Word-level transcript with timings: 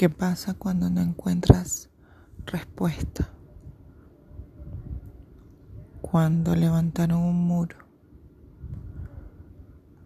¿Qué 0.00 0.08
pasa 0.08 0.54
cuando 0.54 0.88
no 0.88 1.02
encuentras 1.02 1.90
respuesta? 2.46 3.28
Cuando 6.00 6.56
levantaron 6.56 7.20
un 7.20 7.36
muro, 7.46 7.76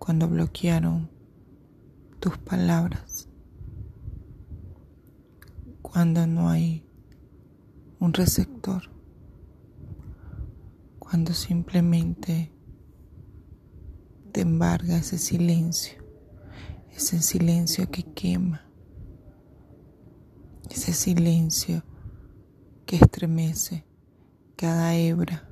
cuando 0.01 0.27
bloquearon 0.27 1.09
tus 2.19 2.37
palabras, 2.39 3.29
cuando 5.81 6.27
no 6.27 6.49
hay 6.49 6.85
un 8.01 8.13
receptor, 8.15 8.91
cuando 10.99 11.35
simplemente 11.35 12.53
te 14.33 14.41
embarga 14.41 14.97
ese 14.97 15.19
silencio, 15.19 16.03
ese 16.91 17.23
silencio 17.23 17.89
que 17.93 18.03
quema 18.03 18.74
ese 20.75 20.93
silencio 20.93 21.85
que 22.85 22.97
estremece 22.97 23.85
cada 24.57 24.97
hebra 24.97 25.49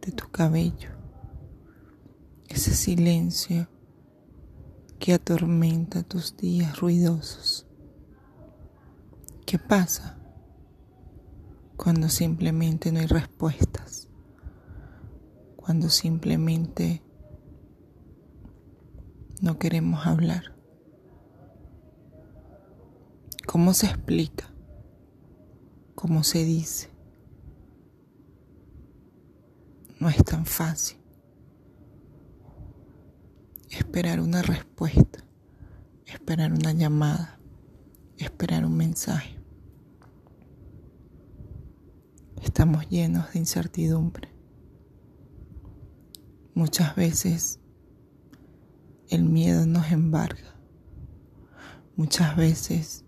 de 0.00 0.12
tu 0.12 0.30
cabello, 0.30 0.88
ese 2.48 2.74
silencio 2.74 3.68
que 4.98 5.12
atormenta 5.12 6.02
tus 6.02 6.38
días 6.38 6.80
ruidosos. 6.80 7.66
¿Qué 9.44 9.58
pasa 9.58 10.18
cuando 11.76 12.08
simplemente 12.08 12.92
no 12.92 13.00
hay 13.00 13.06
respuestas? 13.06 14.08
Cuando 15.56 15.90
simplemente 15.90 17.02
no 19.42 19.58
queremos 19.58 20.06
hablar. 20.06 20.61
¿Cómo 23.52 23.74
se 23.74 23.84
explica? 23.84 24.50
¿Cómo 25.94 26.24
se 26.24 26.42
dice? 26.42 26.88
No 30.00 30.08
es 30.08 30.24
tan 30.24 30.46
fácil 30.46 30.96
esperar 33.68 34.20
una 34.20 34.40
respuesta, 34.40 35.22
esperar 36.06 36.50
una 36.54 36.72
llamada, 36.72 37.38
esperar 38.16 38.64
un 38.64 38.74
mensaje. 38.74 39.38
Estamos 42.40 42.88
llenos 42.88 43.34
de 43.34 43.38
incertidumbre. 43.38 44.30
Muchas 46.54 46.96
veces 46.96 47.60
el 49.10 49.24
miedo 49.24 49.66
nos 49.66 49.92
embarga. 49.92 50.56
Muchas 51.96 52.34
veces 52.34 53.04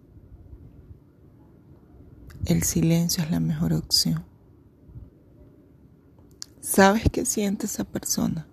el 2.46 2.62
silencio 2.62 3.24
es 3.24 3.30
la 3.30 3.40
mejor 3.40 3.72
opción. 3.72 4.24
¿Sabes 6.60 7.04
qué 7.10 7.24
siente 7.24 7.66
esa 7.66 7.84
persona? 7.84 8.46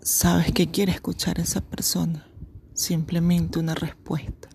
¿Sabes 0.00 0.52
qué 0.52 0.70
quiere 0.70 0.92
escuchar 0.92 1.38
esa 1.38 1.60
persona? 1.60 2.28
Simplemente 2.74 3.58
una 3.58 3.74
respuesta. 3.74 4.48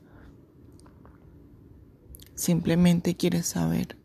Simplemente 2.35 3.15
quiere 3.15 3.43
saber. 3.43 3.97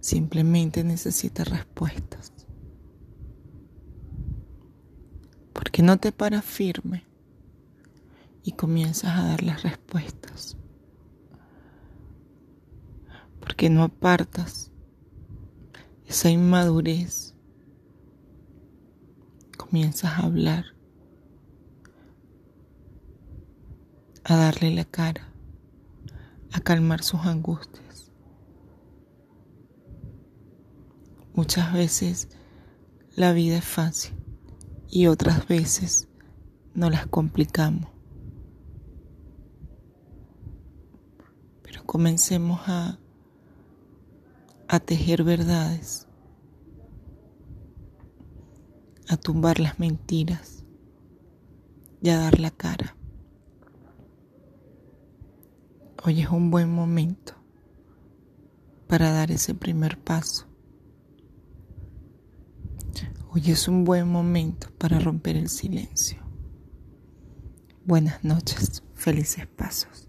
Simplemente 0.00 0.84
necesita 0.84 1.44
respuestas. 1.44 2.32
Porque 5.52 5.82
no 5.82 5.98
te 5.98 6.12
paras 6.12 6.44
firme 6.44 7.07
y 8.48 8.52
comienzas 8.52 9.18
a 9.18 9.24
dar 9.24 9.42
las 9.42 9.62
respuestas. 9.62 10.56
Porque 13.40 13.68
no 13.68 13.82
apartas 13.82 14.72
esa 16.06 16.30
inmadurez. 16.30 17.34
Comienzas 19.58 20.12
a 20.12 20.22
hablar, 20.22 20.64
a 24.24 24.34
darle 24.34 24.70
la 24.70 24.86
cara, 24.86 25.30
a 26.50 26.60
calmar 26.60 27.02
sus 27.02 27.20
angustias. 27.20 28.10
Muchas 31.34 31.70
veces 31.74 32.30
la 33.14 33.34
vida 33.34 33.58
es 33.58 33.66
fácil 33.66 34.14
y 34.88 35.06
otras 35.06 35.46
veces 35.48 36.08
no 36.72 36.88
las 36.88 37.06
complicamos. 37.08 37.97
Comencemos 41.98 42.60
a, 42.68 42.96
tejer 44.86 45.24
verdades, 45.24 46.06
a 49.08 49.16
tumbar 49.16 49.58
las 49.58 49.80
mentiras 49.80 50.62
y 52.00 52.10
a 52.10 52.18
dar 52.18 52.38
la 52.38 52.52
cara. 52.52 52.96
Hoy 56.04 56.20
es 56.20 56.30
un 56.30 56.52
buen 56.52 56.72
momento 56.72 57.34
para 58.86 59.10
dar 59.10 59.32
ese 59.32 59.56
primer 59.56 59.98
paso. 59.98 60.46
Hoy 63.32 63.42
es 63.50 63.66
un 63.66 63.82
buen 63.84 64.06
momento 64.06 64.68
para 64.78 65.00
romper 65.00 65.34
el 65.34 65.48
silencio. 65.48 66.22
Buenas 67.84 68.22
noches, 68.22 68.84
felices 68.94 69.48
pasos. 69.48 70.08